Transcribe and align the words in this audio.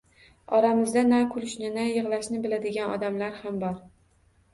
Oramizda 0.59 1.01
na 1.09 1.19
kulishni, 1.35 1.69
na 1.75 1.83
yig‘lashni 1.87 2.39
biladigan 2.47 2.95
odamlar 2.95 3.37
ham 3.43 3.61
bor. 3.65 3.77